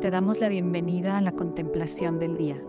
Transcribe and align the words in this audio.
te 0.00 0.10
damos 0.10 0.40
la 0.40 0.48
bienvenida 0.48 1.16
a 1.16 1.20
la 1.22 1.32
contemplación 1.32 2.18
del 2.18 2.36
día. 2.36 2.62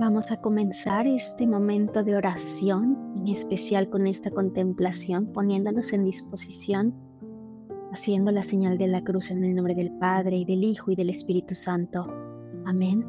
Vamos 0.00 0.32
a 0.32 0.40
comenzar 0.40 1.06
este 1.06 1.46
momento 1.46 2.02
de 2.02 2.16
oración, 2.16 2.96
en 3.18 3.28
especial 3.28 3.90
con 3.90 4.06
esta 4.06 4.30
contemplación, 4.30 5.26
poniéndonos 5.32 5.92
en 5.92 6.06
disposición, 6.06 6.94
haciendo 7.92 8.32
la 8.32 8.42
señal 8.42 8.78
de 8.78 8.88
la 8.88 9.04
cruz 9.04 9.30
en 9.30 9.44
el 9.44 9.54
nombre 9.54 9.74
del 9.74 9.92
Padre 9.98 10.36
y 10.36 10.44
del 10.46 10.64
Hijo 10.64 10.90
y 10.90 10.96
del 10.96 11.10
Espíritu 11.10 11.54
Santo. 11.54 12.06
Amén. 12.64 13.04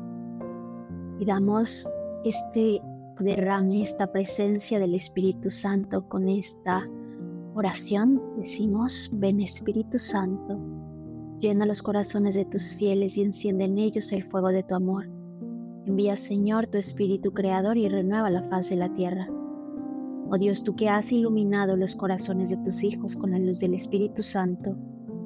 Y 1.18 1.26
damos 1.26 1.90
este 2.24 2.82
derrame, 3.20 3.82
esta 3.82 4.12
presencia 4.12 4.80
del 4.80 4.96
Espíritu 4.96 5.50
Santo 5.50 6.08
con 6.08 6.28
esta 6.28 6.88
oración. 7.56 8.22
Decimos, 8.38 9.10
ven 9.14 9.42
Espíritu 9.42 10.00
Santo, 10.00 10.60
llena 11.40 11.66
los 11.66 11.82
corazones 11.82 12.36
de 12.36 12.46
tus 12.46 12.76
fieles 12.76 13.18
y 13.18 13.24
enciende 13.24 13.66
en 13.66 13.78
ellos 13.78 14.12
el 14.12 14.24
fuego 14.24 14.50
de 14.50 14.64
tu 14.64 14.76
amor. 14.76 15.10
Envía, 15.86 16.16
Señor, 16.16 16.68
tu 16.68 16.78
Espíritu 16.78 17.34
Creador 17.34 17.78
y 17.78 17.90
renueva 17.90 18.30
la 18.30 18.44
faz 18.44 18.70
de 18.70 18.76
la 18.76 18.94
tierra. 18.94 19.28
Oh 20.30 20.38
Dios, 20.38 20.64
tú 20.64 20.76
que 20.76 20.90
has 20.90 21.12
iluminado 21.12 21.76
los 21.76 21.96
corazones 21.96 22.52
de 22.52 22.58
tus 22.58 22.84
hijos 22.84 23.16
con 23.16 23.32
la 23.32 23.40
luz 23.40 23.60
del 23.60 23.74
Espíritu 23.74 24.24
Santo, 24.24 24.78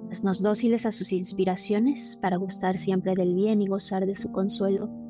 haznos 0.09 0.41
dóciles 0.41 0.85
a 0.85 0.91
sus 0.91 1.11
inspiraciones 1.11 2.17
para 2.21 2.37
gustar 2.37 2.77
siempre 2.77 3.15
del 3.15 3.35
bien 3.35 3.61
y 3.61 3.67
gozar 3.67 4.05
de 4.05 4.15
su 4.15 4.31
consuelo 4.31 5.04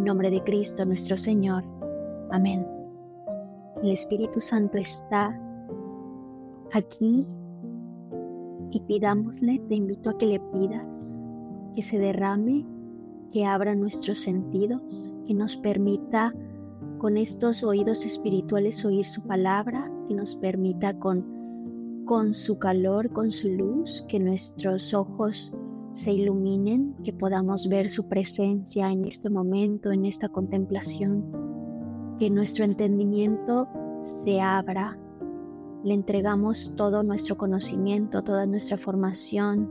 en 0.00 0.04
nombre 0.04 0.30
de 0.30 0.42
Cristo 0.42 0.86
nuestro 0.86 1.18
Señor. 1.18 1.62
Amén. 2.30 2.66
El 3.82 3.90
Espíritu 3.90 4.40
Santo 4.40 4.78
está 4.78 5.38
aquí 6.72 7.28
y 8.70 8.80
pidámosle, 8.80 9.58
te 9.68 9.74
invito 9.74 10.08
a 10.08 10.16
que 10.16 10.24
le 10.24 10.40
pidas 10.54 11.14
que 11.74 11.82
se 11.82 11.98
derrame, 11.98 12.64
que 13.30 13.44
abra 13.44 13.74
nuestros 13.74 14.20
sentidos, 14.20 15.12
que 15.26 15.34
nos 15.34 15.58
permita 15.58 16.34
con 16.96 17.18
estos 17.18 17.62
oídos 17.62 18.06
espirituales 18.06 18.82
oír 18.86 19.04
su 19.04 19.22
palabra, 19.24 19.92
que 20.08 20.14
nos 20.14 20.34
permita 20.36 20.98
con, 20.98 22.04
con 22.06 22.32
su 22.32 22.58
calor, 22.58 23.12
con 23.12 23.30
su 23.30 23.50
luz, 23.50 24.02
que 24.08 24.18
nuestros 24.18 24.94
ojos 24.94 25.52
se 25.92 26.12
iluminen, 26.12 26.94
que 27.04 27.12
podamos 27.12 27.68
ver 27.68 27.90
su 27.90 28.08
presencia 28.08 28.90
en 28.90 29.04
este 29.04 29.28
momento, 29.30 29.90
en 29.90 30.04
esta 30.04 30.28
contemplación, 30.28 31.24
que 32.18 32.30
nuestro 32.30 32.64
entendimiento 32.64 33.68
se 34.02 34.40
abra. 34.40 34.98
Le 35.84 35.94
entregamos 35.94 36.74
todo 36.76 37.02
nuestro 37.02 37.36
conocimiento, 37.36 38.22
toda 38.22 38.46
nuestra 38.46 38.76
formación, 38.76 39.68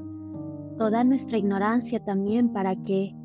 toda 0.78 1.03
nuestra 1.03 1.38
ignorancia 1.38 2.03
también 2.03 2.52
para 2.52 2.75
que 2.75 3.16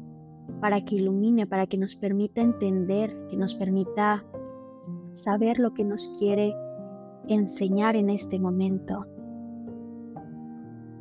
para 0.60 0.82
que 0.84 0.96
ilumine, 0.96 1.46
para 1.46 1.66
que 1.66 1.78
nos 1.78 1.96
permita 1.96 2.40
entender, 2.40 3.16
que 3.28 3.36
nos 3.36 3.54
permita 3.54 4.24
saber 5.12 5.58
lo 5.58 5.72
que 5.72 5.84
nos 5.84 6.12
quiere 6.18 6.54
enseñar 7.28 7.96
en 7.96 8.10
este 8.10 8.38
momento. 8.38 9.06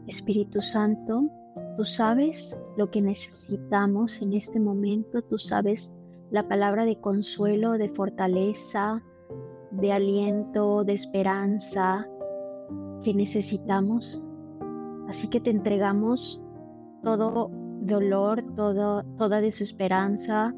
Espíritu 0.07 0.61
Santo, 0.61 1.29
Tú 1.75 1.85
sabes 1.85 2.59
lo 2.77 2.91
que 2.91 3.01
necesitamos 3.01 4.21
en 4.21 4.33
este 4.33 4.59
momento, 4.59 5.23
tú 5.23 5.39
sabes 5.39 5.91
la 6.29 6.47
palabra 6.47 6.85
de 6.85 6.99
consuelo, 6.99 7.73
de 7.73 7.89
fortaleza, 7.89 9.01
de 9.71 9.91
aliento, 9.91 10.83
de 10.83 10.93
esperanza 10.93 12.07
que 13.03 13.13
necesitamos. 13.13 14.23
Así 15.07 15.27
que 15.29 15.39
te 15.39 15.49
entregamos 15.49 16.41
todo 17.03 17.49
dolor, 17.81 18.43
todo, 18.55 19.03
toda 19.17 19.41
desesperanza, 19.41 20.53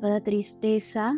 toda 0.00 0.20
tristeza, 0.20 1.14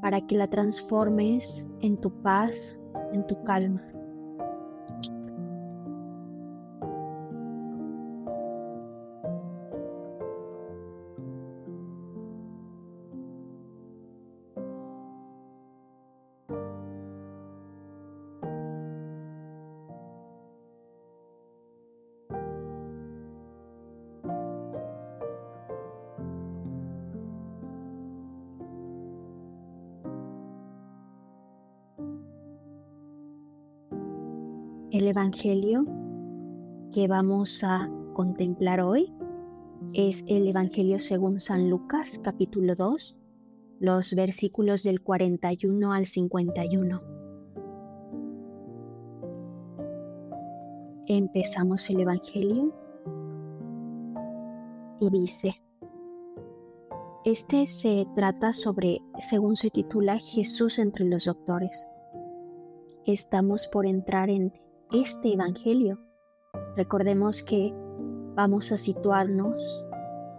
para 0.00 0.20
que 0.20 0.36
la 0.36 0.48
transformes 0.48 1.66
en 1.80 1.96
tu 1.96 2.10
paz, 2.22 2.78
en 3.12 3.26
tu 3.26 3.42
calma. 3.44 3.82
Evangelio 35.14 35.86
que 36.92 37.06
vamos 37.06 37.62
a 37.62 37.88
contemplar 38.14 38.80
hoy 38.80 39.14
es 39.92 40.24
el 40.26 40.48
Evangelio 40.48 40.98
según 40.98 41.38
San 41.38 41.70
Lucas, 41.70 42.20
capítulo 42.20 42.74
2, 42.74 43.16
los 43.78 44.12
versículos 44.16 44.82
del 44.82 45.02
41 45.02 45.92
al 45.92 46.06
51. 46.06 47.00
Empezamos 51.06 51.88
el 51.90 52.00
Evangelio 52.00 52.74
y 54.98 55.10
dice, 55.10 55.62
este 57.24 57.68
se 57.68 58.04
trata 58.16 58.52
sobre, 58.52 59.00
según 59.20 59.54
se 59.54 59.70
titula, 59.70 60.18
Jesús 60.18 60.80
entre 60.80 61.04
los 61.04 61.26
doctores. 61.26 61.88
Estamos 63.06 63.68
por 63.68 63.86
entrar 63.86 64.28
en 64.28 64.52
este 64.94 65.32
Evangelio. 65.32 65.98
Recordemos 66.76 67.42
que 67.42 67.74
vamos 68.36 68.70
a 68.70 68.76
situarnos 68.76 69.84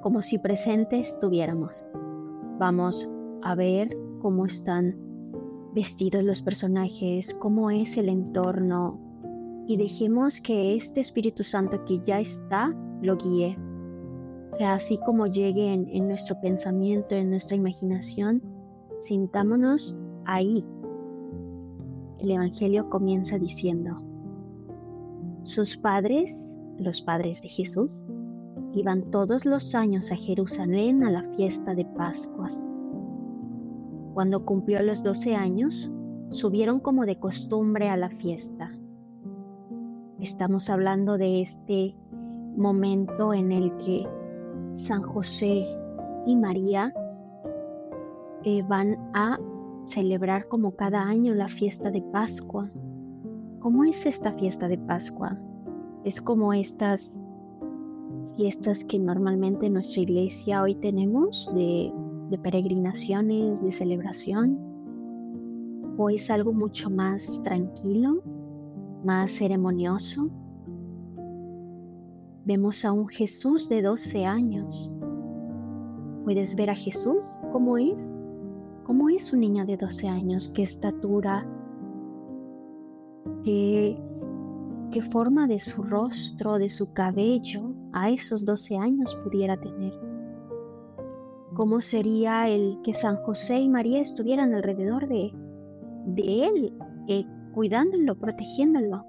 como 0.02 0.22
si 0.22 0.38
presentes 0.38 1.10
estuviéramos. 1.10 1.84
Vamos 2.58 3.12
a 3.44 3.54
ver 3.56 3.98
cómo 4.22 4.46
están 4.46 4.96
vestidos 5.74 6.24
los 6.24 6.42
personajes, 6.42 7.34
cómo 7.34 7.70
es 7.70 7.98
el 7.98 8.08
entorno 8.08 8.98
y 9.68 9.76
dejemos 9.76 10.40
que 10.40 10.76
este 10.76 11.02
Espíritu 11.02 11.44
Santo 11.44 11.84
que 11.84 12.00
ya 12.00 12.22
está 12.22 12.74
lo 13.02 13.18
guíe. 13.18 13.58
O 14.54 14.56
sea, 14.56 14.76
así 14.76 14.98
como 15.06 15.28
llegue 15.28 15.74
en, 15.74 15.90
en 15.90 16.08
nuestro 16.08 16.40
pensamiento, 16.40 17.14
en 17.16 17.30
nuestra 17.30 17.58
imaginación, 17.58 18.42
sintámonos 19.02 19.98
ahí. 20.24 20.66
El 22.20 22.32
Evangelio 22.32 22.90
comienza 22.90 23.38
diciendo, 23.38 23.98
sus 25.46 25.78
padres, 25.78 26.60
los 26.80 27.04
padres 27.04 27.44
de 27.44 27.50
Jesús, 27.50 28.04
iban 28.74 29.12
todos 29.12 29.46
los 29.46 29.76
años 29.76 30.12
a 30.12 30.16
Jerusalén 30.16 31.04
a 31.04 31.12
la 31.12 31.24
fiesta 31.36 31.76
de 31.76 31.86
Pascuas. 31.86 32.66
Cuando 34.16 34.44
cumplió 34.44 34.82
los 34.82 35.04
doce 35.04 35.36
años, 35.36 35.92
subieron 36.32 36.80
como 36.80 37.06
de 37.06 37.20
costumbre 37.20 37.90
a 37.90 37.96
la 37.96 38.10
fiesta. 38.10 38.72
Estamos 40.20 40.70
hablando 40.72 41.18
de 41.20 41.44
este 41.44 41.96
momento 42.58 43.32
en 43.32 43.52
el 43.52 43.78
que 43.78 44.08
San 44.74 45.04
José 45.04 45.64
y 46.26 46.36
María 46.36 46.92
eh, 48.44 48.64
van 48.68 48.98
a 49.14 49.40
celebrar 49.86 50.48
como 50.48 50.72
cada 50.72 51.04
año 51.04 51.36
la 51.36 51.50
fiesta 51.50 51.92
de 51.92 52.02
Pascua. 52.02 52.72
¿Cómo 53.66 53.84
es 53.84 54.06
esta 54.06 54.32
fiesta 54.34 54.68
de 54.68 54.78
Pascua? 54.78 55.36
Es 56.04 56.22
como 56.22 56.54
estas 56.54 57.20
fiestas 58.38 58.84
que 58.84 59.00
normalmente 59.00 59.66
en 59.66 59.74
nuestra 59.74 60.04
iglesia 60.04 60.62
hoy 60.62 60.76
tenemos 60.76 61.52
de, 61.56 61.92
peregrinaciones, 62.44 63.64
de 63.64 63.72
celebración, 63.72 64.60
o 65.98 66.12
es 66.12 66.30
algo 66.30 66.54
mucho 66.54 66.92
más 66.92 67.42
tranquilo, 67.42 68.22
más 69.04 69.32
ceremonioso. 69.32 70.30
Vemos 72.46 72.86
a 72.86 72.92
un 72.92 73.08
Jesús 73.08 73.68
de 73.68 73.82
12 73.82 74.28
años. 74.28 74.92
¿Puedes 76.24 76.56
ver 76.56 76.70
a 76.70 76.76
Jesús? 76.76 77.40
¿Cómo 77.52 77.80
es? 77.80 78.14
¿Cómo 78.84 79.10
es 79.10 79.34
un 79.34 79.40
niño 79.40 79.66
de 79.66 79.76
12 79.76 80.08
años? 80.08 80.52
¿Qué 80.52 80.62
estatura? 80.62 81.48
Qué, 83.46 83.98
forma 85.12 85.46
de 85.46 85.60
su 85.60 85.84
rostro, 85.84 86.58
de 86.58 86.70
su 86.70 86.94
cabello 86.94 87.74
a 87.94 88.10
esos 88.10 88.46
12 88.46 88.78
años 88.78 89.16
pudiera 89.24 89.58
tener. 89.58 89.94
cómo 91.54 91.80
sería 91.80 92.50
el 92.50 92.80
que 92.84 92.94
San 92.94 93.16
José 93.18 93.60
y 93.60 93.70
María 93.70 94.02
estuvieran 94.02 94.54
alrededor 94.54 95.08
de, 95.08 95.32
de 96.06 96.46
él, 96.48 96.78
eh, 97.08 97.26
cuidándolo, 97.54 98.18
protegiéndolo. 98.18 99.06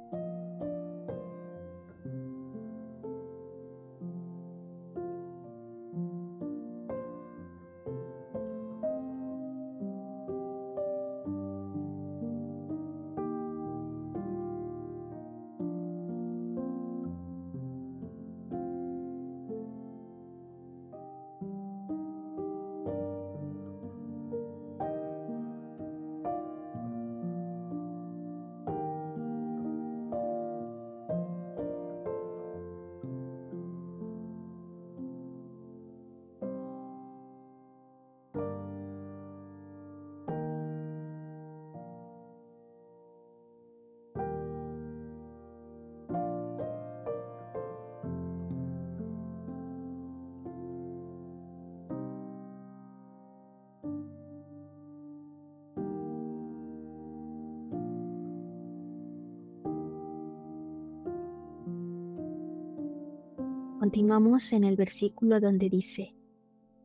Continuamos 63.87 64.53
en 64.53 64.65
el 64.65 64.75
versículo 64.75 65.39
donde 65.39 65.71
dice, 65.71 66.13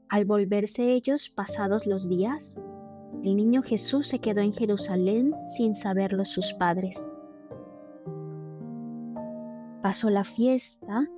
al 0.07 0.23
volverse 0.23 0.93
ellos 0.93 1.31
pasados 1.31 1.87
los 1.87 2.07
días, 2.07 2.61
el 3.23 3.35
niño 3.37 3.63
Jesús 3.63 4.05
se 4.05 4.19
quedó 4.19 4.41
en 4.41 4.53
Jerusalén 4.53 5.33
sin 5.57 5.73
saberlo 5.73 6.25
sus 6.25 6.53
padres. 6.53 7.11
Pasó 9.81 10.11
la 10.11 10.23
fiesta, 10.23 11.09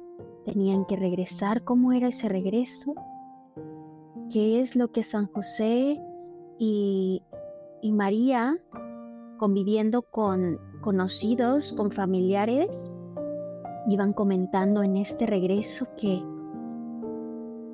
tenían 0.46 0.86
que 0.86 0.96
regresar, 0.96 1.66
¿cómo 1.66 1.92
era 1.92 2.08
ese 2.08 2.30
regreso? 2.30 2.96
¿Qué 4.32 4.62
es 4.62 4.78
lo 4.78 4.90
que 4.94 5.04
San 5.04 5.28
José 5.34 6.00
y, 6.60 7.22
y 7.82 7.92
María, 7.92 8.58
conviviendo 9.38 10.02
con 10.02 10.62
conocidos, 10.80 11.74
con 11.74 11.92
familiares, 11.92 12.90
iban 13.88 14.14
comentando 14.14 14.84
en 14.84 14.98
este 14.98 15.26
regreso 15.26 15.88
que 15.98 16.24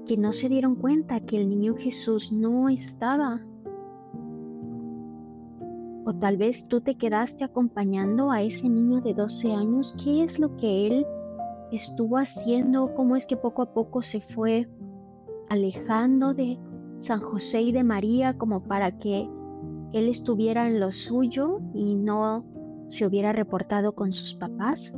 que 0.10 0.18
no 0.18 0.34
se 0.34 0.50
dieron 0.50 0.74
cuenta 0.74 1.20
que 1.20 1.38
el 1.38 1.48
niño 1.48 1.76
Jesús 1.76 2.32
no 2.34 2.68
estaba. 2.68 3.46
O 6.04 6.14
tal 6.20 6.36
vez 6.36 6.68
tú 6.68 6.82
te 6.82 6.96
quedaste 6.96 7.44
acompañando 7.44 8.32
a 8.32 8.42
ese 8.42 8.68
niño 8.68 9.02
de 9.02 9.14
12 9.14 9.54
años. 9.54 9.96
¿Qué 10.04 10.24
es 10.24 10.40
lo 10.40 10.58
que 10.58 10.88
él 10.88 11.06
estuvo 11.72 12.18
haciendo? 12.18 12.96
¿Cómo 12.96 13.16
es 13.18 13.28
que 13.28 13.38
poco 13.38 13.62
a 13.62 13.72
poco 13.72 14.02
se 14.02 14.20
fue 14.20 14.68
alejando 15.48 16.34
de 16.34 16.58
San 16.98 17.20
José 17.20 17.62
y 17.62 17.72
de 17.72 17.84
María 17.84 18.36
como 18.36 18.64
para 18.64 18.98
que 18.98 19.30
él 19.94 20.08
estuviera 20.08 20.68
en 20.68 20.80
lo 20.80 20.92
suyo 20.92 21.60
y 21.76 21.94
no 21.94 22.48
se 22.88 23.06
hubiera 23.06 23.32
reportado 23.32 23.94
con 23.94 24.12
sus 24.12 24.34
papás? 24.34 24.98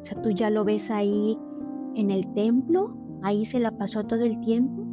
O 0.00 0.04
sea, 0.04 0.20
tú 0.22 0.30
ya 0.30 0.50
lo 0.50 0.64
ves 0.64 0.90
ahí 0.90 1.38
en 1.94 2.10
el 2.10 2.32
templo, 2.34 2.96
ahí 3.22 3.44
se 3.44 3.58
la 3.58 3.76
pasó 3.76 4.04
todo 4.04 4.24
el 4.24 4.40
tiempo. 4.40 4.84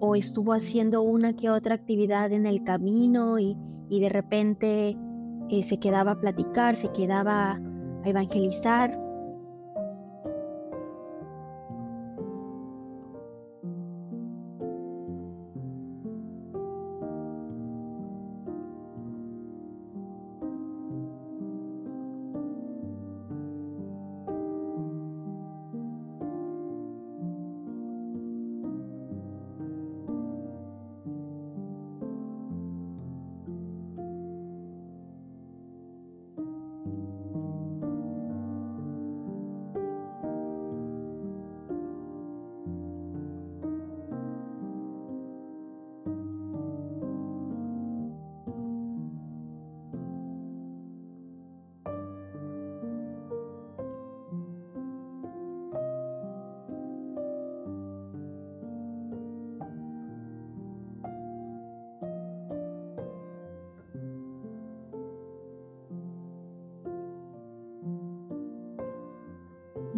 O 0.00 0.16
estuvo 0.16 0.52
haciendo 0.52 1.02
una 1.02 1.34
que 1.34 1.50
otra 1.50 1.74
actividad 1.74 2.32
en 2.32 2.46
el 2.46 2.64
camino 2.64 3.38
y, 3.38 3.56
de 3.88 4.08
repente 4.08 4.96
eh, 5.50 5.62
se 5.62 5.78
quedaba 5.78 6.12
a 6.12 6.20
platicar, 6.20 6.76
se 6.76 6.90
quedaba 6.92 7.52
a 8.04 8.08
evangelizar. 8.08 8.98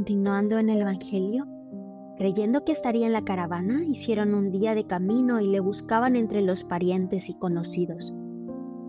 Continuando 0.05 0.59
en 0.59 0.69
el 0.69 0.83
Evangelio, 0.83 1.47
creyendo 2.19 2.63
que 2.63 2.73
estaría 2.73 3.07
en 3.07 3.15
la 3.15 3.25
caravana, 3.25 3.87
hicieron 3.87 4.35
un 4.35 4.51
día 4.51 4.75
de 4.75 4.87
camino 4.87 5.41
y 5.41 5.47
le 5.49 5.61
buscaban 5.61 6.15
entre 6.15 6.43
los 6.43 6.63
parientes 6.63 7.31
y 7.31 7.39
conocidos. 7.39 8.15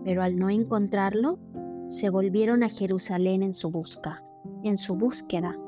Pero 0.04 0.22
al 0.22 0.36
no 0.36 0.50
encontrarlo, 0.50 1.38
se 1.88 2.10
volvieron 2.10 2.62
a 2.62 2.68
Jerusalén 2.68 3.42
en 3.42 3.54
su 3.54 3.70
busca, 3.70 4.22
en 4.62 4.76
su 4.76 4.94
búsqueda. 4.94 5.58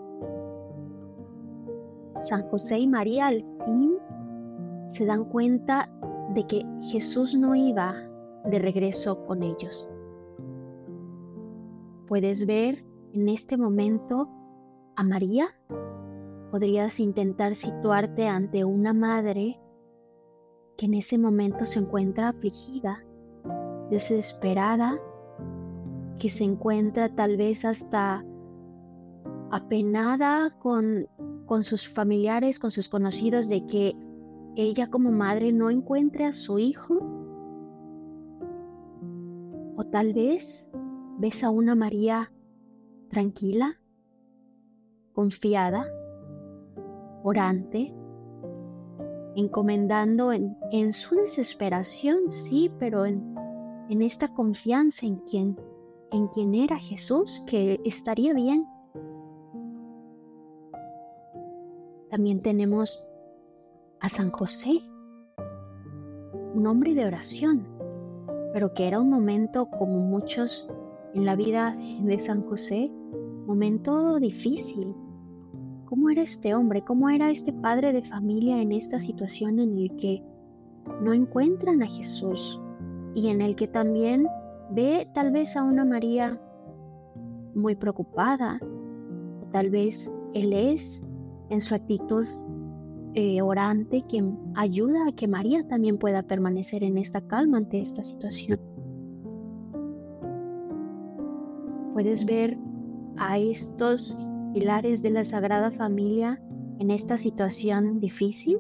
San 2.20 2.42
José 2.50 2.80
y 2.80 2.86
María 2.86 3.28
al 3.28 3.42
fin 3.64 3.94
se 4.86 5.06
dan 5.06 5.24
cuenta 5.24 5.90
de 6.34 6.46
que 6.46 6.62
Jesús 6.82 7.34
no 7.34 7.54
iba 7.54 7.94
de 8.44 8.58
regreso 8.58 9.24
con 9.24 9.42
ellos. 9.42 9.88
Puedes 12.06 12.44
ver 12.44 12.84
en 13.14 13.30
este 13.30 13.56
momento 13.56 14.34
a 14.98 15.04
María, 15.04 15.46
podrías 16.50 16.98
intentar 16.98 17.54
situarte 17.54 18.26
ante 18.26 18.64
una 18.64 18.92
madre 18.92 19.60
que 20.76 20.86
en 20.86 20.94
ese 20.94 21.18
momento 21.18 21.66
se 21.66 21.78
encuentra 21.78 22.30
afligida, 22.30 23.04
desesperada, 23.92 25.00
que 26.18 26.30
se 26.30 26.42
encuentra 26.42 27.14
tal 27.14 27.36
vez 27.36 27.64
hasta 27.64 28.24
apenada 29.52 30.58
con, 30.58 31.06
con 31.46 31.62
sus 31.62 31.88
familiares, 31.88 32.58
con 32.58 32.72
sus 32.72 32.88
conocidos, 32.88 33.48
de 33.48 33.66
que 33.66 33.94
ella 34.56 34.90
como 34.90 35.12
madre 35.12 35.52
no 35.52 35.70
encuentre 35.70 36.24
a 36.24 36.32
su 36.32 36.58
hijo. 36.58 36.96
O 39.76 39.84
tal 39.92 40.12
vez 40.12 40.68
ves 41.18 41.44
a 41.44 41.50
una 41.50 41.76
María 41.76 42.32
tranquila, 43.10 43.78
confiada, 45.18 45.84
orante, 47.24 47.92
encomendando 49.34 50.32
en, 50.32 50.56
en 50.70 50.92
su 50.92 51.16
desesperación, 51.16 52.30
sí, 52.30 52.70
pero 52.78 53.04
en, 53.04 53.34
en 53.88 54.02
esta 54.02 54.32
confianza 54.32 55.06
en 55.06 55.16
quien, 55.16 55.60
en 56.12 56.28
quien 56.28 56.54
era 56.54 56.76
Jesús, 56.76 57.42
que 57.48 57.80
estaría 57.84 58.32
bien. 58.32 58.64
También 62.10 62.38
tenemos 62.38 63.04
a 63.98 64.08
San 64.08 64.30
José, 64.30 64.82
un 66.54 66.64
hombre 66.64 66.94
de 66.94 67.06
oración, 67.06 67.66
pero 68.52 68.72
que 68.72 68.86
era 68.86 69.00
un 69.00 69.10
momento 69.10 69.68
como 69.68 69.98
muchos 69.98 70.68
en 71.12 71.26
la 71.26 71.34
vida 71.34 71.76
de 72.02 72.20
San 72.20 72.40
José, 72.44 72.92
momento 73.46 74.20
difícil, 74.20 74.94
cómo 75.88 76.10
era 76.10 76.20
este 76.20 76.54
hombre, 76.54 76.82
cómo 76.82 77.08
era 77.08 77.30
este 77.30 77.50
padre 77.50 77.94
de 77.94 78.02
familia 78.02 78.60
en 78.60 78.72
esta 78.72 78.98
situación 78.98 79.58
en 79.58 79.78
el 79.78 79.96
que 79.96 80.22
no 81.00 81.14
encuentran 81.14 81.82
a 81.82 81.86
Jesús 81.86 82.60
y 83.14 83.28
en 83.28 83.40
el 83.40 83.56
que 83.56 83.68
también 83.68 84.26
ve 84.70 85.08
tal 85.14 85.30
vez 85.30 85.56
a 85.56 85.64
una 85.64 85.86
María 85.86 86.38
muy 87.54 87.74
preocupada, 87.74 88.60
tal 89.50 89.70
vez 89.70 90.14
él 90.34 90.52
es 90.52 91.06
en 91.48 91.62
su 91.62 91.74
actitud 91.74 92.26
eh, 93.14 93.40
orante 93.40 94.04
quien 94.06 94.38
ayuda 94.56 95.08
a 95.08 95.12
que 95.12 95.26
María 95.26 95.66
también 95.68 95.96
pueda 95.96 96.22
permanecer 96.22 96.84
en 96.84 96.98
esta 96.98 97.22
calma 97.22 97.56
ante 97.56 97.80
esta 97.80 98.02
situación. 98.02 98.60
Puedes 101.94 102.26
ver 102.26 102.58
a 103.16 103.38
estos 103.38 104.14
pilares 104.52 105.02
de 105.02 105.10
la 105.10 105.24
Sagrada 105.24 105.70
Familia 105.70 106.40
en 106.78 106.90
esta 106.90 107.16
situación 107.16 108.00
difícil. 108.00 108.58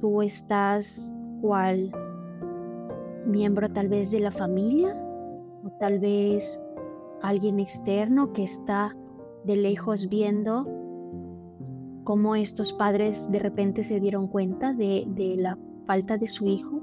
Tú 0.00 0.22
estás 0.22 1.14
cual 1.40 1.92
miembro 3.26 3.68
tal 3.68 3.88
vez 3.88 4.10
de 4.10 4.20
la 4.20 4.30
familia 4.30 4.96
o 5.64 5.70
tal 5.78 5.98
vez 5.98 6.60
alguien 7.22 7.60
externo 7.60 8.32
que 8.32 8.44
está 8.44 8.96
de 9.44 9.56
lejos 9.56 10.08
viendo 10.08 10.66
cómo 12.04 12.34
estos 12.34 12.72
padres 12.72 13.30
de 13.30 13.38
repente 13.38 13.84
se 13.84 14.00
dieron 14.00 14.26
cuenta 14.26 14.72
de, 14.72 15.04
de 15.08 15.36
la 15.36 15.58
falta 15.86 16.16
de 16.16 16.26
su 16.26 16.46
hijo 16.46 16.80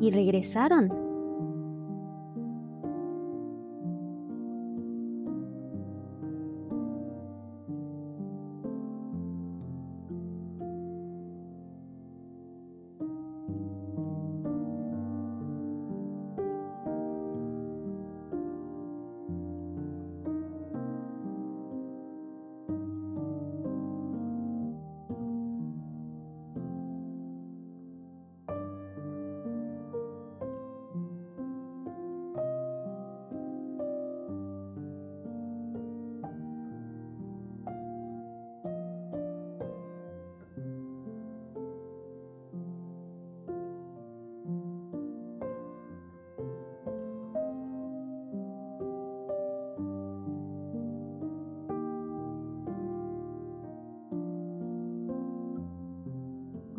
y 0.00 0.10
regresaron 0.10 1.07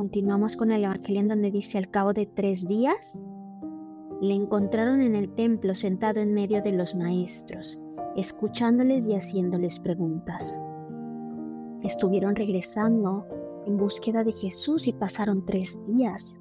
Continuamos 0.09 0.57
con 0.57 0.71
el 0.71 0.85
Evangelio 0.85 1.21
en 1.21 1.27
donde 1.27 1.51
dice, 1.51 1.77
al 1.77 1.91
cabo 1.91 2.13
de 2.13 2.25
tres 2.25 2.67
días, 2.67 3.23
le 4.19 4.33
encontraron 4.33 5.01
en 5.01 5.15
el 5.15 5.29
templo 5.35 5.75
sentado 5.75 6.19
en 6.19 6.33
medio 6.33 6.63
de 6.63 6.71
los 6.71 6.95
maestros, 6.95 7.79
escuchándoles 8.15 9.07
y 9.07 9.13
haciéndoles 9.13 9.79
preguntas. 9.79 10.59
Estuvieron 11.83 12.35
regresando 12.35 13.27
en 13.67 13.77
búsqueda 13.77 14.23
de 14.23 14.31
Jesús 14.31 14.87
y 14.87 14.93
pasaron 14.93 15.45
tres 15.45 15.79
días. 15.85 16.35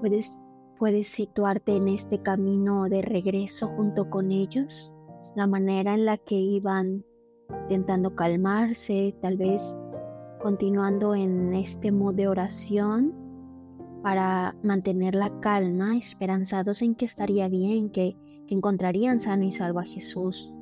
¿Puedes, 0.00 0.42
puedes 0.76 1.06
situarte 1.06 1.76
en 1.76 1.86
este 1.86 2.20
camino 2.20 2.88
de 2.88 3.02
regreso 3.02 3.68
junto 3.68 4.10
con 4.10 4.32
ellos? 4.32 4.92
La 5.36 5.46
manera 5.46 5.94
en 5.94 6.04
la 6.04 6.16
que 6.16 6.34
iban 6.34 7.04
intentando 7.68 8.16
calmarse, 8.16 9.16
tal 9.22 9.36
vez 9.36 9.78
continuando 10.40 11.14
en 11.14 11.52
este 11.52 11.92
modo 11.92 12.12
de 12.14 12.28
oración 12.28 13.14
para 14.02 14.56
mantener 14.62 15.14
la 15.14 15.40
calma, 15.40 15.96
esperanzados 15.96 16.82
en 16.82 16.94
que 16.94 17.04
estaría 17.04 17.48
bien, 17.48 17.90
que, 17.90 18.16
encontrarían 18.48 19.20
sano 19.20 19.44
y 19.44 19.52
salvo 19.52 19.78
a 19.78 19.84
Jesús. 19.84 20.52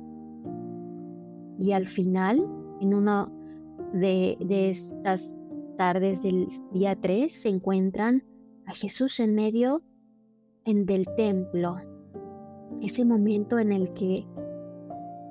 Y 1.57 1.71
al 1.71 1.87
final, 1.87 2.45
en 2.81 2.93
una 2.93 3.31
de, 3.93 4.37
estas 4.69 5.35
tardes 5.75 6.21
del 6.21 6.49
día 6.71 6.95
3, 6.95 7.33
se 7.33 7.49
encuentran 7.49 8.23
a 8.67 8.75
Jesús 8.75 9.19
en 9.19 9.33
medio 9.33 9.81
en 10.65 10.85
del 10.85 11.07
templo. 11.17 11.77
Ese 12.79 13.05
momento 13.05 13.57
en 13.57 13.71
el 13.71 13.91
que 13.93 14.27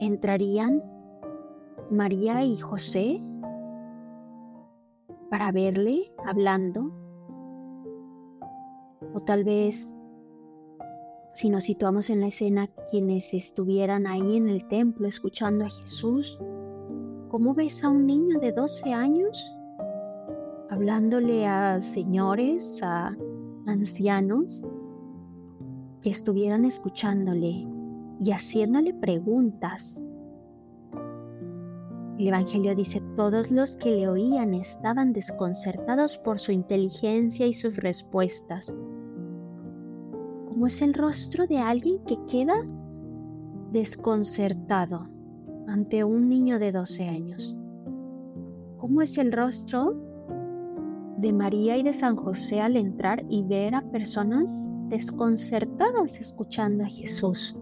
entrarían 0.00 0.83
María 1.93 2.45
y 2.45 2.57
José 2.57 3.23
para 5.30 5.52
verle 5.52 6.12
hablando. 6.25 6.92
O 9.14 9.20
tal 9.20 9.44
vez, 9.44 9.94
si 11.35 11.50
nos 11.50 11.64
situamos 11.64 12.11
en 12.11 12.20
la 12.20 12.28
escena, 12.28 12.68
quienes 12.90 13.32
estuvieran 13.35 14.06
ahí 14.06 14.37
en 14.37 14.49
el 14.49 14.66
templo 14.68 15.06
escuchando 15.06 15.64
a 15.64 15.70
Jesús, 15.70 16.40
¿cómo 17.28 17.54
ves 17.54 17.85
a 17.85 17.90
un 17.90 18.06
niño 18.06 18.38
de 18.38 18.52
12 18.52 18.92
años 18.92 19.54
hablándole 20.70 21.47
a 21.47 21.80
señores, 21.80 22.82
a 22.82 23.16
ancianos, 23.66 24.64
que 26.02 26.11
estuvieran 26.11 26.64
escuchándole 26.64 27.66
y 28.20 28.30
haciéndole 28.30 28.94
preguntas 28.94 30.02
el 32.19 32.27
Evangelio 32.27 32.75
dice, 32.75 33.01
todos 33.15 33.51
los 33.51 33.77
que 33.77 33.93
le 33.93 34.09
oían 34.09 34.53
estaban 34.53 35.13
desconcertados 35.13 36.19
por 36.19 36.41
su 36.41 36.51
inteligencia 36.51 37.47
y 37.47 37.53
sus 37.53 37.77
respuestas. 37.77 38.75
¿Cómo 40.49 40.67
es 40.67 40.83
el 40.83 40.95
rostro 40.95 41.47
de 41.47 41.59
alguien 41.59 41.99
que 42.05 42.19
queda 42.27 42.67
desconcertado 43.71 45.09
ante 45.69 46.03
un 46.03 46.29
niño 46.29 46.59
de 46.59 46.73
12 46.73 47.09
años? 47.09 47.57
¿Cómo 48.79 49.01
es 49.03 49.17
el 49.17 49.31
rostro 49.31 49.95
de 51.19 51.33
María 51.33 51.77
y 51.77 51.85
de 51.85 51.95
San 51.95 52.17
José 52.17 52.61
al 52.61 52.77
entrar 52.77 53.25
y 53.29 53.45
ver 53.45 53.77
a 53.77 53.83
personas 53.93 54.51
desconcertadas 54.89 56.19
escuchando 56.19 56.83
a 56.83 56.89
Jesús? 56.89 57.57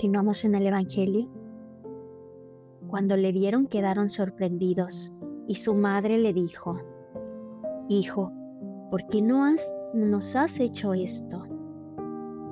Continuamos 0.00 0.46
en 0.46 0.54
el 0.54 0.66
Evangelio. 0.66 1.28
Cuando 2.88 3.18
le 3.18 3.32
vieron 3.32 3.66
quedaron 3.66 4.08
sorprendidos 4.08 5.12
y 5.46 5.56
su 5.56 5.74
madre 5.74 6.16
le 6.16 6.32
dijo, 6.32 6.80
Hijo, 7.90 8.32
¿por 8.90 9.06
qué 9.08 9.20
no 9.20 9.44
nos 9.92 10.36
has 10.36 10.58
hecho 10.58 10.94
esto? 10.94 11.40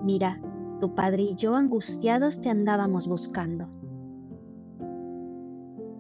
Mira, 0.05 0.39
tu 0.79 0.95
padre 0.95 1.23
y 1.23 1.37
yo 1.37 1.55
angustiados 1.55 2.43
te 2.43 2.51
andábamos 2.51 3.09
buscando. 3.09 3.71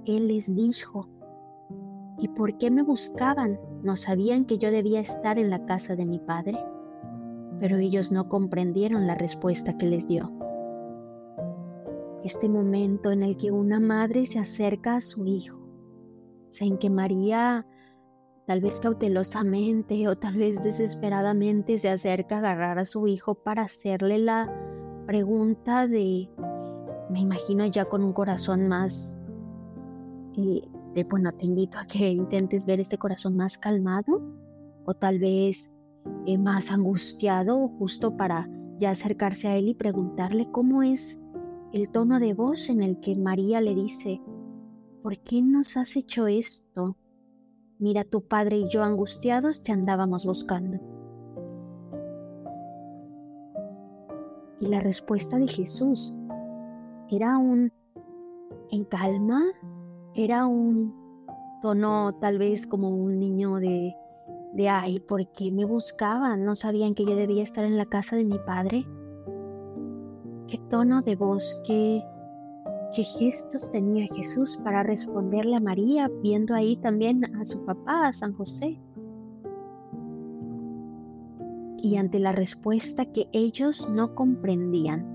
Él 0.04 0.28
les 0.28 0.54
dijo, 0.54 1.08
¿y 2.18 2.28
por 2.28 2.58
qué 2.58 2.70
me 2.70 2.82
buscaban? 2.82 3.58
¿No 3.82 3.96
sabían 3.96 4.44
que 4.44 4.58
yo 4.58 4.70
debía 4.70 5.00
estar 5.00 5.38
en 5.38 5.48
la 5.48 5.64
casa 5.64 5.96
de 5.96 6.04
mi 6.04 6.18
padre? 6.18 6.58
Pero 7.58 7.78
ellos 7.78 8.12
no 8.12 8.28
comprendieron 8.28 9.06
la 9.06 9.14
respuesta 9.14 9.78
que 9.78 9.86
les 9.86 10.06
dio. 10.06 10.37
Este 12.28 12.50
momento 12.50 13.10
en 13.10 13.22
el 13.22 13.38
que 13.38 13.50
una 13.52 13.80
madre 13.80 14.26
se 14.26 14.38
acerca 14.38 14.96
a 14.96 15.00
su 15.00 15.24
hijo, 15.24 15.56
o 15.60 16.50
en 16.60 16.76
que 16.76 16.90
María 16.90 17.66
tal 18.46 18.60
vez 18.60 18.80
cautelosamente 18.80 20.06
o 20.08 20.14
tal 20.14 20.36
vez 20.36 20.62
desesperadamente 20.62 21.78
se 21.78 21.88
acerca 21.88 22.34
a 22.34 22.38
agarrar 22.40 22.78
a 22.78 22.84
su 22.84 23.06
hijo 23.06 23.34
para 23.34 23.62
hacerle 23.62 24.18
la 24.18 24.46
pregunta 25.06 25.88
de, 25.88 26.28
me 27.08 27.20
imagino 27.20 27.64
ya 27.64 27.86
con 27.86 28.04
un 28.04 28.12
corazón 28.12 28.68
más, 28.68 29.16
de, 30.36 30.68
bueno, 31.08 31.32
te 31.32 31.46
invito 31.46 31.78
a 31.78 31.86
que 31.86 32.10
intentes 32.10 32.66
ver 32.66 32.78
este 32.78 32.98
corazón 32.98 33.38
más 33.38 33.56
calmado 33.56 34.20
o 34.84 34.92
tal 34.92 35.18
vez 35.18 35.72
eh, 36.26 36.36
más 36.36 36.70
angustiado 36.70 37.68
justo 37.78 38.18
para 38.18 38.50
ya 38.76 38.90
acercarse 38.90 39.48
a 39.48 39.56
él 39.56 39.68
y 39.68 39.74
preguntarle 39.74 40.46
cómo 40.50 40.82
es 40.82 41.22
el 41.72 41.90
tono 41.90 42.18
de 42.18 42.32
voz 42.32 42.70
en 42.70 42.82
el 42.82 42.98
que 43.00 43.16
María 43.18 43.60
le 43.60 43.74
dice, 43.74 44.20
¿por 45.02 45.18
qué 45.18 45.42
nos 45.42 45.76
has 45.76 45.96
hecho 45.96 46.26
esto? 46.26 46.96
Mira, 47.78 48.04
tu 48.04 48.22
padre 48.22 48.56
y 48.58 48.68
yo 48.68 48.82
angustiados 48.82 49.62
te 49.62 49.72
andábamos 49.72 50.24
buscando. 50.26 50.78
Y 54.60 54.66
la 54.66 54.80
respuesta 54.80 55.38
de 55.38 55.46
Jesús 55.46 56.12
era 57.10 57.38
un 57.38 57.70
en 58.70 58.84
calma, 58.84 59.42
era 60.14 60.46
un 60.46 60.94
tono 61.62 62.14
tal 62.20 62.38
vez 62.38 62.66
como 62.66 62.90
un 62.90 63.18
niño 63.18 63.56
de, 63.56 63.94
de 64.54 64.68
ay, 64.68 65.00
¿por 65.00 65.30
qué 65.32 65.50
me 65.52 65.64
buscaban? 65.64 66.44
¿No 66.44 66.56
sabían 66.56 66.94
que 66.94 67.04
yo 67.04 67.14
debía 67.14 67.42
estar 67.42 67.64
en 67.64 67.76
la 67.76 67.86
casa 67.86 68.16
de 68.16 68.24
mi 68.24 68.38
padre? 68.38 68.86
¿Qué 70.48 70.58
tono 70.70 71.02
de 71.02 71.14
voz, 71.14 71.60
qué 71.66 72.02
qué 72.92 73.04
gestos 73.04 73.70
tenía 73.70 74.06
Jesús 74.14 74.56
para 74.64 74.82
responderle 74.82 75.56
a 75.56 75.60
María, 75.60 76.10
viendo 76.22 76.54
ahí 76.54 76.76
también 76.76 77.24
a 77.36 77.44
su 77.44 77.64
papá, 77.64 78.08
a 78.08 78.12
San 78.12 78.32
José. 78.32 78.80
Y 81.80 81.96
ante 81.96 82.18
la 82.18 82.32
respuesta 82.32 83.04
que 83.04 83.28
ellos 83.32 83.88
no 83.90 84.14
comprendían, 84.14 85.06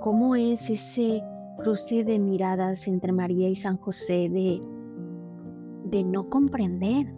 ¿cómo 0.00 0.34
es 0.34 0.70
ese 0.70 1.22
cruce 1.58 2.04
de 2.04 2.18
miradas 2.18 2.88
entre 2.88 3.12
María 3.12 3.48
y 3.48 3.56
San 3.56 3.76
José 3.76 4.30
de, 4.30 4.62
de 5.90 6.04
no 6.04 6.28
comprender, 6.30 7.12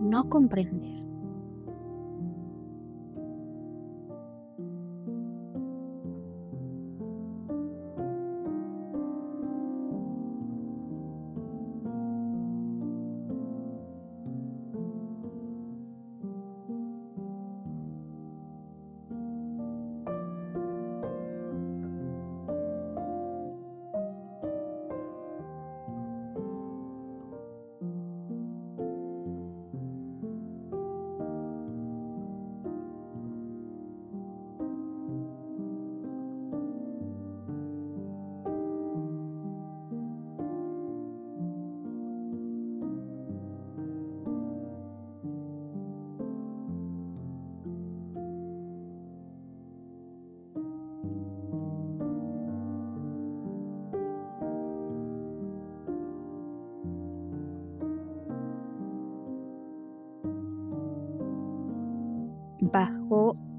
no 0.00 0.28
comprender? 0.28 0.79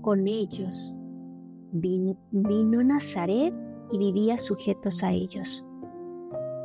Con 0.01 0.27
ellos, 0.27 0.93
vino, 1.73 2.17
a 2.79 2.83
Nazaret 2.83 3.53
y 3.91 3.97
vivía 3.97 4.37
sujetos 4.37 5.03
a 5.03 5.11
ellos. 5.11 5.67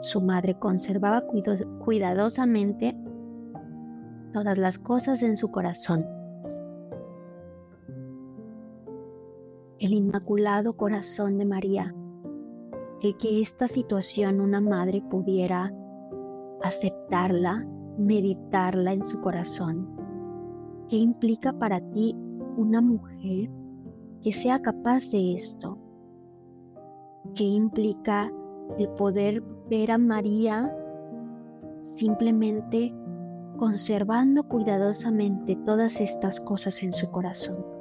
Su 0.02 0.20
madre 0.20 0.56
conservaba 0.58 1.24
cuidadosamente 1.84 2.96
todas 4.32 4.56
las 4.56 4.78
cosas 4.78 5.22
en 5.22 5.36
su 5.36 5.50
corazón. 5.50 6.06
El 9.78 9.92
inmaculado 9.92 10.76
corazón 10.76 11.38
de 11.38 11.44
María, 11.44 11.94
el 13.02 13.16
que 13.16 13.40
esta 13.40 13.66
situación 13.66 14.40
una 14.40 14.60
madre 14.60 15.02
pudiera 15.10 15.72
aceptarla, 16.62 17.66
meditarla 17.98 18.92
en 18.92 19.04
su 19.04 19.20
corazón. 19.20 19.94
¿Qué 20.88 20.96
implica 20.96 21.52
para 21.52 21.80
ti 21.80 22.16
una 22.56 22.80
mujer 22.80 23.50
que 24.22 24.32
sea 24.32 24.60
capaz 24.60 25.10
de 25.12 25.34
esto, 25.34 25.76
que 27.34 27.44
implica 27.44 28.32
el 28.78 28.88
poder 28.90 29.42
ver 29.70 29.90
a 29.90 29.98
María 29.98 30.74
simplemente 31.84 32.92
conservando 33.58 34.48
cuidadosamente 34.48 35.56
todas 35.64 36.00
estas 36.00 36.40
cosas 36.40 36.82
en 36.82 36.92
su 36.92 37.10
corazón. 37.10 37.75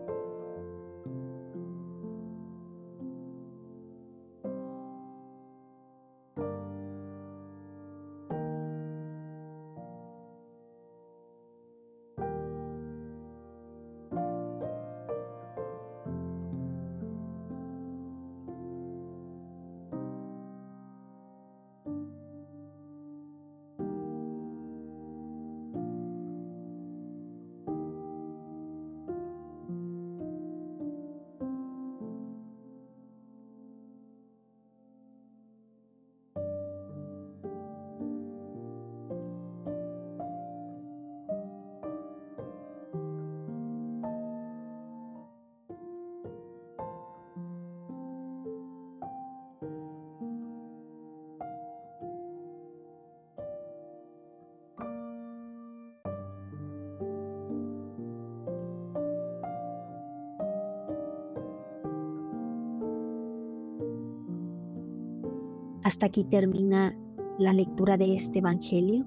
Hasta 65.85 66.07
aquí 66.07 66.23
termina 66.23 66.97
la 67.37 67.53
lectura 67.53 67.95
de 67.95 68.15
este 68.15 68.39
Evangelio. 68.39 69.05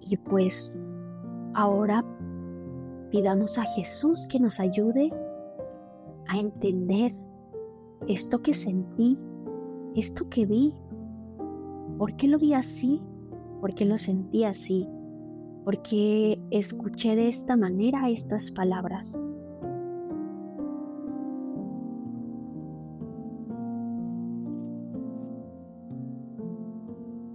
Y 0.00 0.16
pues 0.16 0.76
ahora 1.54 2.04
pidamos 3.12 3.56
a 3.56 3.62
Jesús 3.62 4.26
que 4.28 4.40
nos 4.40 4.58
ayude 4.58 5.12
a 6.26 6.38
entender 6.38 7.12
esto 8.08 8.42
que 8.42 8.52
sentí, 8.52 9.16
esto 9.94 10.28
que 10.28 10.44
vi. 10.44 10.74
¿Por 11.96 12.16
qué 12.16 12.26
lo 12.26 12.40
vi 12.40 12.54
así? 12.54 13.00
¿Por 13.60 13.76
qué 13.76 13.84
lo 13.84 13.96
sentí 13.96 14.42
así? 14.42 14.88
¿Por 15.64 15.80
qué 15.82 16.36
escuché 16.50 17.14
de 17.14 17.28
esta 17.28 17.56
manera 17.56 18.08
estas 18.10 18.50
palabras? 18.50 19.20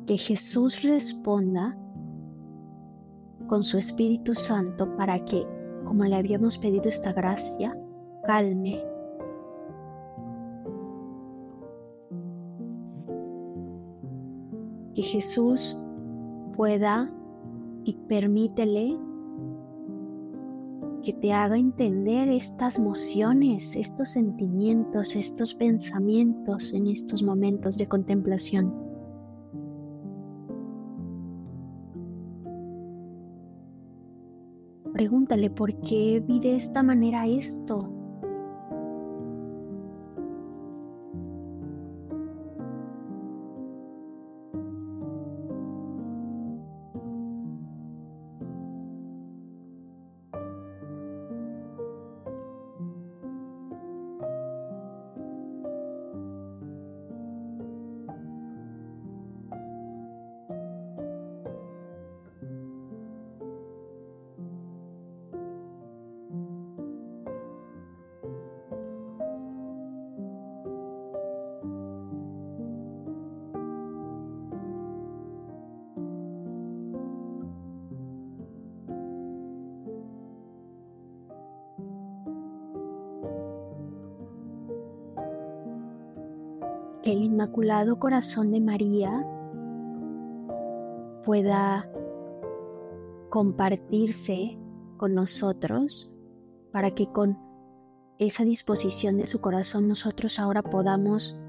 Que 0.06 0.18
Jesús 0.18 0.82
responda 0.84 1.78
con 3.48 3.64
su 3.64 3.78
Espíritu 3.78 4.36
Santo 4.36 4.96
para 4.96 5.24
que, 5.26 5.46
como 5.86 6.04
le 6.04 6.16
habíamos 6.16 6.58
pedido 6.58 6.90
esta 6.90 7.14
gracia, 7.14 7.78
calme. 8.26 8.84
Que 14.96 15.02
Jesús 15.02 15.78
pueda 16.56 17.12
y 17.84 17.94
permítele 18.08 18.98
que 21.04 21.14
te 21.14 21.34
haga 21.34 21.58
entender 21.58 22.30
estas 22.30 22.78
emociones, 22.78 23.76
estos 23.76 24.12
sentimientos, 24.12 25.16
estos 25.16 25.54
pensamientos 25.54 26.74
en 26.74 26.88
estos 26.88 27.24
momentos 27.24 27.78
de 27.78 27.88
contemplación. 27.88 28.83
Pregúntale 35.04 35.50
por 35.50 35.78
qué 35.82 36.24
vi 36.26 36.40
de 36.40 36.56
esta 36.56 36.82
manera 36.82 37.28
esto, 37.28 37.92
que 87.04 87.12
el 87.12 87.22
Inmaculado 87.22 88.00
Corazón 88.00 88.52
de 88.52 88.62
María 88.62 89.28
pueda 91.26 91.90
compartirse 93.30 94.58
con 94.98 95.14
nosotros 95.14 96.12
para 96.72 96.92
que 96.92 97.08
con 97.08 97.38
esa 98.20 98.46
disposición 98.46 99.18
de 99.18 99.28
su 99.28 99.42
corazón 99.42 99.88
nosotros 99.88 100.40
ahora 100.40 100.64
podamos 100.64 101.40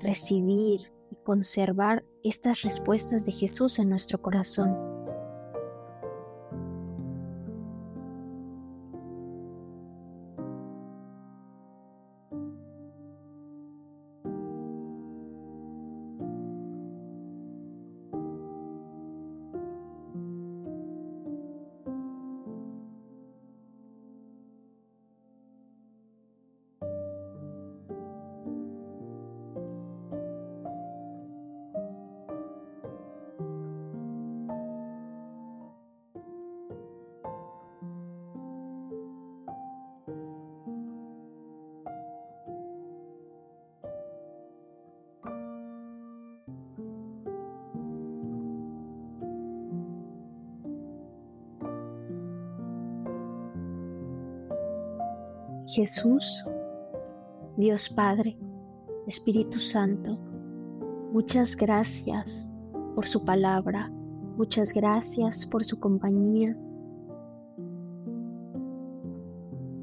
recibir 0.00 0.92
y 1.10 1.16
conservar 1.24 2.04
estas 2.24 2.62
respuestas 2.62 3.24
de 3.24 3.32
Jesús 3.32 3.78
en 3.78 3.90
nuestro 3.90 4.20
corazón. 4.20 4.93
Jesús, 55.74 56.44
Dios 57.56 57.88
Padre, 57.88 58.38
Espíritu 59.08 59.58
Santo, 59.58 60.16
muchas 61.12 61.56
gracias 61.56 62.48
por 62.94 63.08
su 63.08 63.24
palabra, 63.24 63.90
muchas 64.36 64.72
gracias 64.72 65.44
por 65.44 65.64
su 65.64 65.80
compañía. 65.80 66.56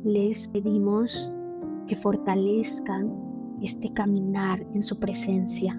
Les 0.06 0.48
pedimos 0.48 1.30
que 1.88 1.98
fortalezcan 1.98 3.14
este 3.62 3.92
caminar 3.92 4.66
en 4.74 4.82
su 4.82 4.98
presencia. 4.98 5.74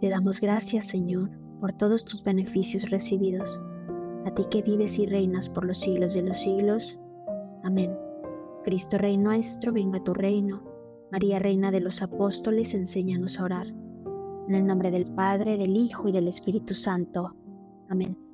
Te 0.00 0.08
damos 0.08 0.40
gracias, 0.40 0.86
Señor, 0.86 1.28
por 1.60 1.74
todos 1.74 2.06
tus 2.06 2.22
beneficios 2.24 2.88
recibidos 2.88 3.60
a 4.24 4.34
ti 4.34 4.44
que 4.50 4.62
vives 4.62 4.98
y 4.98 5.06
reinas 5.06 5.48
por 5.48 5.64
los 5.64 5.78
siglos 5.78 6.14
de 6.14 6.22
los 6.22 6.38
siglos. 6.38 6.98
Amén. 7.62 7.96
Cristo 8.64 8.98
Rey 8.98 9.16
nuestro, 9.16 9.72
venga 9.72 10.02
tu 10.02 10.14
reino. 10.14 10.62
María, 11.10 11.38
Reina 11.38 11.70
de 11.70 11.80
los 11.80 12.02
Apóstoles, 12.02 12.74
enséñanos 12.74 13.40
a 13.40 13.44
orar. 13.44 13.66
En 14.48 14.54
el 14.54 14.66
nombre 14.66 14.90
del 14.90 15.06
Padre, 15.06 15.56
del 15.56 15.74
Hijo 15.76 16.08
y 16.08 16.12
del 16.12 16.28
Espíritu 16.28 16.74
Santo. 16.74 17.34
Amén. 17.88 18.27